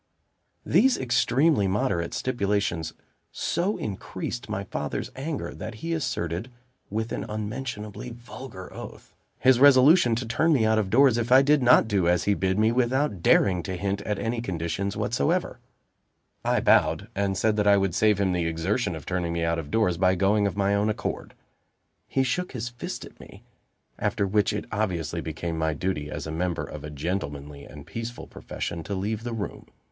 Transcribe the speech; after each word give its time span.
These 0.65 0.97
extremely 0.97 1.67
moderate 1.67 2.15
stipulations 2.15 2.93
so 3.31 3.77
increased 3.77 4.49
my 4.49 4.63
father's 4.63 5.11
anger, 5.15 5.53
that 5.53 5.75
he 5.75 5.93
asserted, 5.93 6.49
with 6.89 7.11
an 7.11 7.23
unmentionably 7.29 8.09
vulgar 8.09 8.73
oath, 8.73 9.13
his 9.37 9.59
resolution 9.59 10.15
to 10.15 10.25
turn 10.25 10.53
me 10.53 10.65
out 10.65 10.79
of 10.79 10.89
doors 10.89 11.19
if 11.19 11.31
I 11.31 11.43
did 11.43 11.61
not 11.61 11.87
do 11.87 12.07
as 12.07 12.23
he 12.23 12.33
bid 12.33 12.57
me, 12.57 12.71
without 12.71 13.21
daring 13.21 13.61
to 13.61 13.75
hint 13.75 14.01
at 14.01 14.17
any 14.17 14.41
conditions 14.41 14.97
whatsoever. 14.97 15.59
I 16.43 16.61
bowed, 16.61 17.07
and 17.13 17.37
said 17.37 17.55
that 17.57 17.67
I 17.67 17.77
would 17.77 17.93
save 17.93 18.19
him 18.19 18.31
the 18.31 18.47
exertion 18.47 18.95
of 18.95 19.05
turning 19.05 19.31
me 19.33 19.43
out 19.43 19.59
of 19.59 19.69
doors, 19.69 19.97
by 19.99 20.15
going 20.15 20.47
of 20.47 20.57
my 20.57 20.73
own 20.73 20.89
accord. 20.89 21.35
He 22.07 22.23
shook 22.23 22.53
his 22.53 22.69
fist 22.69 23.05
at 23.05 23.19
me; 23.19 23.43
after 23.99 24.25
which 24.25 24.51
it 24.51 24.65
obviously 24.71 25.21
became 25.21 25.59
my 25.59 25.75
duty, 25.75 26.09
as 26.09 26.25
a 26.25 26.31
member 26.31 26.63
of 26.63 26.83
a 26.83 26.89
gentlemanly 26.89 27.65
and 27.65 27.85
peaceful 27.85 28.25
profession, 28.25 28.81
to 28.85 28.95
leave 28.95 29.21
the 29.23 29.31
room. 29.33 29.67